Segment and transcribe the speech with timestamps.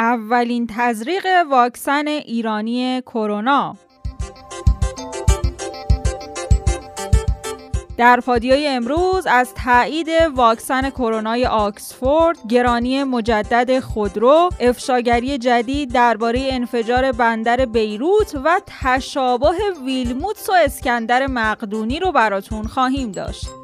[0.00, 3.76] اولین تزریق واکسن ایرانی کرونا
[7.98, 17.12] در فادیای امروز از تایید واکسن کرونای آکسفورد، گرانی مجدد خودرو، افشاگری جدید درباره انفجار
[17.12, 19.54] بندر بیروت و تشابه
[19.84, 23.59] ویلموتس و اسکندر مقدونی رو براتون خواهیم داشت.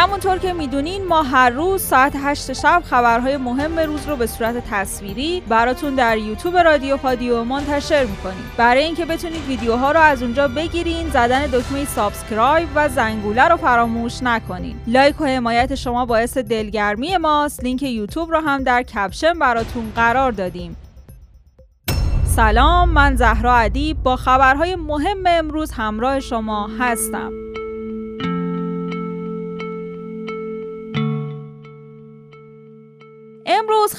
[0.00, 4.70] همونطور که می‌دونین ما هر روز ساعت 8 شب خبرهای مهم روز رو به صورت
[4.70, 8.50] تصویری براتون در یوتیوب رادیو پادیو منتشر می‌کنیم.
[8.56, 14.22] برای اینکه بتونید ویدیوها رو از اونجا بگیرین زدن دکمه subscribe و زنگوله رو فراموش
[14.22, 14.76] نکنین.
[14.86, 17.64] like و حمایت شما باعث دلگرمی ماست.
[17.64, 20.76] لینک یوتیوب رو هم در caption براتون قرار دادیم.
[22.24, 24.02] سلام من زهرا ادیب.
[24.02, 27.39] با خبرهای مهم امروز همراه شما هستم.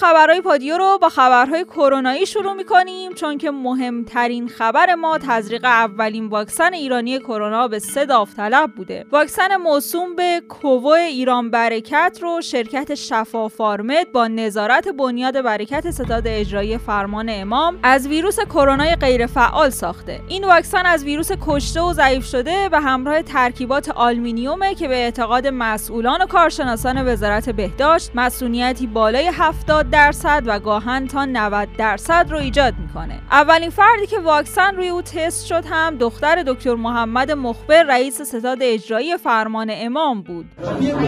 [0.02, 6.27] خبرهای پادیو رو با خبرهای کرونایی شروع می‌کنیم چون که مهمترین خبر ما تزریق اولین
[6.27, 9.05] واکسن ایرانی کرونا به سه داوطلب بوده.
[9.12, 16.24] واکسن موسوم به کوو ایران برکت رو شرکت شفا فارمد با نظارت بنیاد برکت ستاد
[16.26, 20.21] اجرایی فرمان امام از ویروس کرونای غیرفعال ساخته.
[20.27, 25.48] این واکسن از ویروس کشته و ضعیف شده به همراه ترکیبات آلمینیومه که به اعتقاد
[25.48, 32.37] مسئولان و کارشناسان وزارت بهداشت مسئولیتی بالای 70 درصد و گاهن تا 90 درصد رو
[32.37, 33.20] ایجاد می‌کنه.
[33.31, 38.57] اولین فردی که واکسن روی او تست شد هم دختر دکتر محمد مخبر رئیس ستاد
[38.62, 40.45] اجرایی فرمان امام بود.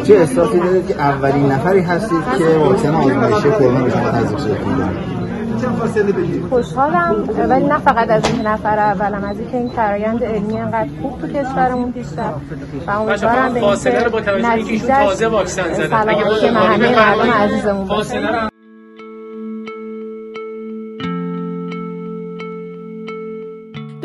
[0.07, 4.63] چه احساسی دارید که اولین نفری هستید که واکسن آزمایشی کرونا به شما تزریق شده
[6.49, 11.21] خوشحالم ولی نه فقط از این نفر اولم از اینکه این فرایند علمی انقدر خوب
[11.21, 15.73] تو کشورمون پیش رفت و امیدوارم به فاصله رو با توجه به اینکه تازه واکسن
[15.73, 16.09] زدن.
[16.53, 17.87] همه مردم عزیزمون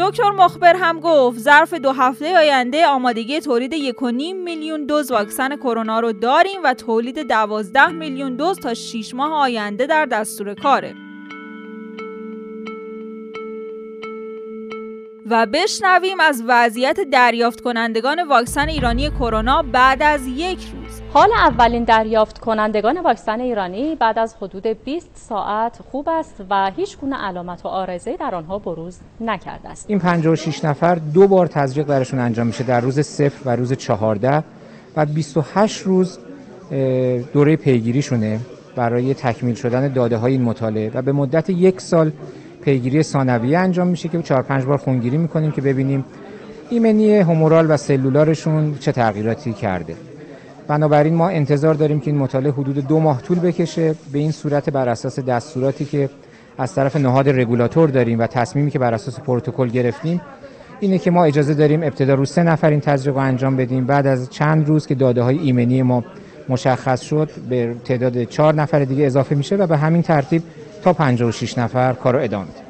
[0.08, 4.02] دکتر مخبر هم گفت ظرف دو هفته آینده آمادگی تولید 1.5
[4.44, 9.86] میلیون دوز واکسن کرونا رو داریم و تولید 12 میلیون دوز تا 6 ماه آینده
[9.86, 10.94] در دستور کاره.
[15.30, 21.84] و بشنویم از وضعیت دریافت کنندگان واکسن ایرانی کرونا بعد از یک روز حال اولین
[21.84, 27.64] دریافت کنندگان واکسن ایرانی بعد از حدود 20 ساعت خوب است و هیچ گونه علامت
[27.64, 29.86] و آرزه در آنها بروز نکرده است.
[29.88, 34.44] این 56 نفر دو بار تزریق برشون انجام میشه در روز صفر و روز 14
[34.96, 36.18] و 28 روز
[37.32, 38.40] دوره پیگیریشونه
[38.76, 42.12] برای تکمیل شدن داده های این مطالعه و به مدت یک سال
[42.62, 46.04] پیگیری ثانویه انجام میشه که چهار پنج بار خونگیری می‌کنیم که ببینیم
[46.70, 50.07] ایمنی همورال و سلولارشون چه تغییراتی کرده.
[50.68, 53.94] بنابراین ما انتظار داریم که این مطالعه حدود دو ماه طول بکشه.
[54.12, 56.10] به این صورت بر اساس دستوراتی که
[56.58, 60.20] از طرف نهاد رگولاتور داریم و تصمیمی که بر اساس پروتکل گرفتیم
[60.80, 63.86] اینه که ما اجازه داریم ابتدا رو سه نفر این تزریق رو انجام بدیم.
[63.86, 66.04] بعد از چند روز که داده های ایمنی ما
[66.48, 70.42] مشخص شد به تعداد چهار نفر دیگه اضافه میشه و به همین ترتیب
[70.82, 72.67] تا 56 نفر کار رو ادامه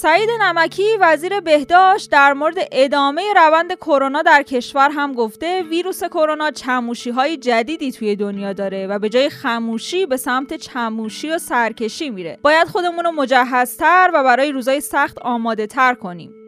[0.00, 6.50] سعید نمکی وزیر بهداشت در مورد ادامه روند کرونا در کشور هم گفته ویروس کرونا
[6.50, 12.10] چموشی های جدیدی توی دنیا داره و به جای خموشی به سمت چموشی و سرکشی
[12.10, 12.38] میره.
[12.42, 16.39] باید خودمون رو مجهزتر و برای روزای سخت آماده تر کنیم.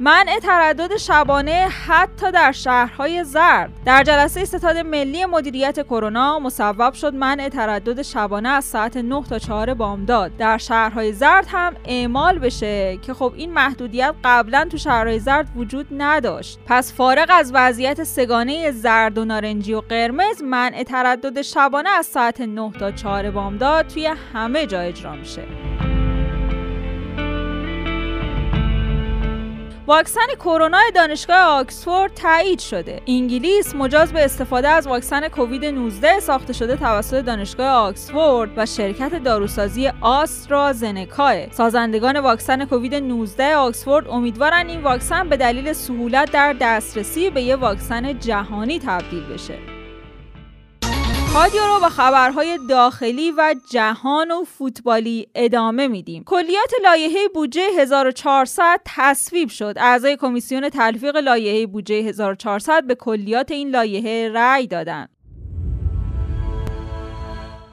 [0.00, 7.14] منع تردد شبانه حتی در شهرهای زرد در جلسه ستاد ملی مدیریت کرونا مصوب شد
[7.14, 10.36] منع تردد شبانه از ساعت 9 تا 4 بامداد.
[10.36, 15.86] در شهرهای زرد هم اعمال بشه که خب این محدودیت قبلا تو شهرهای زرد وجود
[15.90, 16.58] نداشت.
[16.66, 22.40] پس فارغ از وضعیت سگانه زرد و نارنجی و قرمز منع تردد شبانه از ساعت
[22.40, 25.67] 9 تا 4 بامداد توی همه جا اجرا میشه.
[29.88, 33.02] واکسن کرونا دانشگاه آکسفورد تایید شده.
[33.06, 39.22] انگلیس مجاز به استفاده از واکسن کووید 19 ساخته شده توسط دانشگاه آکسفورد و شرکت
[39.22, 41.50] داروسازی آسترازنکا.
[41.50, 47.60] سازندگان واکسن کووید 19 آکسفورد امیدوارن این واکسن به دلیل سهولت در دسترسی به یک
[47.60, 49.77] واکسن جهانی تبدیل بشه.
[51.34, 56.24] رادیو رو با خبرهای داخلی و جهان و فوتبالی ادامه میدیم.
[56.24, 59.74] کلیات لایحه بودجه 1400 تصویب شد.
[59.76, 65.17] اعضای کمیسیون تلفیق لایحه بودجه 1400 به کلیات این لایحه رأی دادند.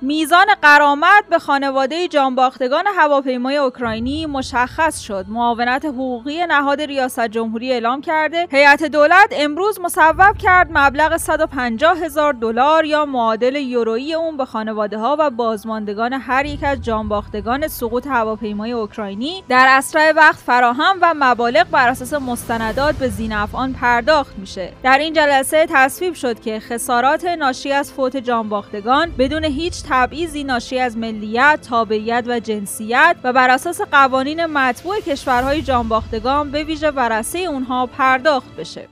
[0.05, 5.25] میزان قرامت به خانواده جانباختگان هواپیمای اوکراینی مشخص شد.
[5.27, 12.33] معاونت حقوقی نهاد ریاست جمهوری اعلام کرده هیئت دولت امروز مصوب کرد مبلغ 150 هزار
[12.33, 18.07] دلار یا معادل یورویی اون به خانواده ها و بازماندگان هر یک از جانباختگان سقوط
[18.07, 24.37] هواپیمای اوکراینی در اسرع وقت فراهم و مبالغ بر اساس مستندات به زین افعان پرداخت
[24.37, 24.73] میشه.
[24.83, 30.79] در این جلسه تصویب شد که خسارات ناشی از فوت جانباختگان بدون هیچ تبعیضی ناشی
[30.79, 37.39] از ملیت، تابعیت و جنسیت و بر اساس قوانین مطبوع کشورهای جانباختگان به ویژه ورثه
[37.39, 38.87] اونها پرداخت بشه.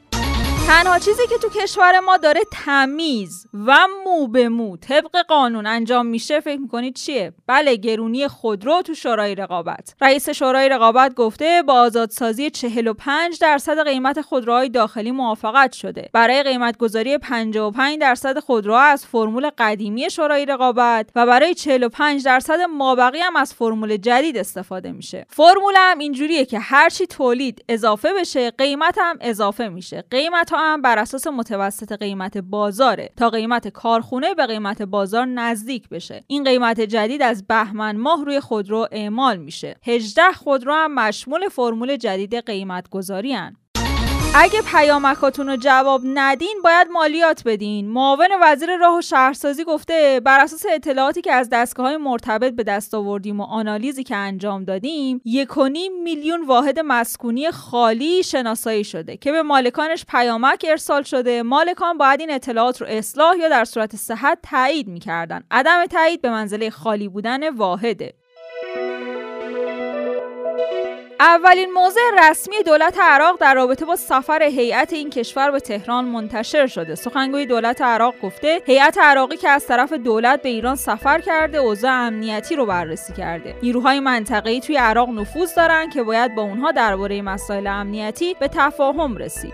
[0.68, 6.06] تنها چیزی که تو کشور ما داره تمیز و مو به مو طبق قانون انجام
[6.06, 9.95] میشه فکر می‌کنید چیه؟ بله گرونی خودرو تو شورای رقابت.
[10.01, 16.10] رئیس شورای رقابت گفته با آزادسازی 45 درصد قیمت خودروهای داخلی موافقت شده.
[16.13, 22.59] برای قیمت گذاری 55 درصد خودروها از فرمول قدیمی شورای رقابت و برای 45 درصد
[22.62, 25.25] مابقی هم از فرمول جدید استفاده میشه.
[25.30, 30.04] فرمول هم اینجوریه که هرچی تولید اضافه بشه قیمت هم اضافه میشه.
[30.12, 33.10] قیمت هم بر اساس متوسط قیمت بازاره.
[33.18, 36.24] تا قیمت کارخونه به قیمت بازار نزدیک بشه.
[36.28, 39.76] این قیمت جدید از بهمن ماه روی خودرو اعمال میشه.
[39.84, 43.56] 18 خودرو هم مشمول فرمول جدید قیمت گذاری هن.
[44.35, 47.89] اگه پیامکاتون رو جواب ندین باید مالیات بدین.
[47.89, 52.63] معاون وزیر راه و شهرسازی گفته بر اساس اطلاعاتی که از دستگاه های مرتبط به
[52.63, 55.57] دست آوردیم و آنالیزی که انجام دادیم یک
[56.03, 61.44] میلیون واحد مسکونی خالی شناسایی شده که به مالکانش پیامک ارسال شده.
[61.44, 65.44] مالکان باید این اطلاعات رو اصلاح یا در صورت صحت تایید می‌کردن.
[65.51, 68.13] عدم تایید به منزله خالی بودن واحده.
[71.19, 76.68] اولین موضع رسمی دولت عراق در رابطه با سفر هیئت این کشور به تهران منتشر
[76.68, 76.95] شده.
[76.95, 81.92] سخنگوی دولت عراق گفته هیئت عراقی که از طرف دولت به ایران سفر کرده اوضاع
[81.92, 83.56] امنیتی رو بررسی کرده.
[83.63, 89.18] نیروهای منطقه‌ای توی عراق نفوذ دارن که باید با اونها درباره مسائل امنیتی به تفاهم
[89.18, 89.54] رسید.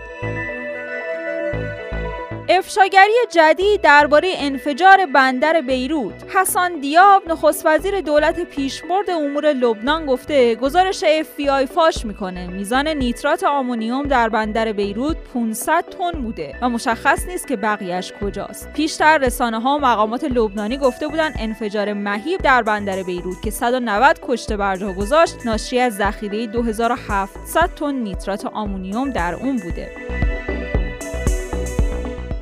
[2.52, 6.14] افشاگری جدید درباره انفجار بندر بیروت.
[6.36, 12.46] حسان دیاب نخست وزیر دولت پیشبرد امور لبنان گفته گزارش اف فاش می‌کنه.
[12.46, 18.72] میزان نیترات آمونیوم در بندر بیروت 500 تن بوده و مشخص نیست که بقیهش کجاست.
[18.72, 24.20] پیشتر رسانه ها و مقامات لبنانی گفته بودن انفجار مهیب در بندر بیروت که 190
[24.22, 30.19] کشته بر جا گذاشت ناشی از ذخیره 2700 تن نیترات آمونیوم در اون بوده.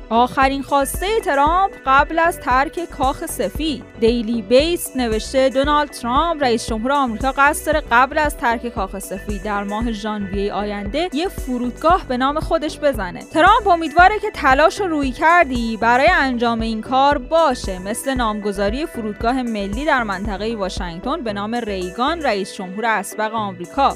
[0.09, 3.83] آخرین خواسته ترامپ قبل از ترک کاخ سفید.
[3.99, 9.43] دیلی بیست نوشته دونالد ترامپ رئیس جمهور آمریکا قصد داره قبل از ترک کاخ سفید
[9.43, 13.19] در ماه ژانویه آینده یه فرودگاه به نام خودش بزنه.
[13.19, 17.79] ترامپ امیدواره که تلاش رو روی کردی برای انجام این کار باشه.
[17.79, 23.95] مثل نامگذاری فرودگاه ملی در منطقه واشنگتن به نام ریگان رئیس جمهور اسبق آمریکا.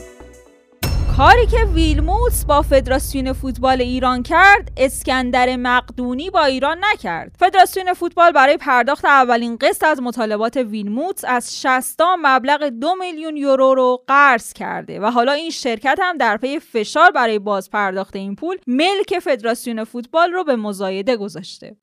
[1.17, 7.35] کاری که ویلموتس با فدراسیون فوتبال ایران کرد اسکندر مقدونی با ایران نکرد.
[7.39, 13.75] فدراسیون فوتبال برای پرداخت اولین قسط از مطالبات ویلموتس از 60 مبلغ دو میلیون یورو
[13.75, 18.35] رو قرض کرده و حالا این شرکت هم در پی فشار برای باز پرداخت این
[18.35, 21.75] پول ملک فدراسیون فوتبال رو به مزایده گذاشته.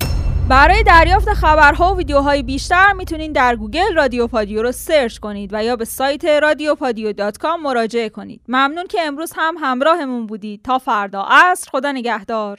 [0.51, 5.65] برای دریافت خبرها و ویدیوهای بیشتر می‌تونید در گوگل رادیو پادیو رو search کنید و
[5.65, 8.41] یا به سایت رادیو پادیو dot com مراجعه کنید.
[8.49, 10.63] ممنون که امروز هم همراهمون بودید.
[10.63, 12.59] تا فردا عصر خدا نگهدار.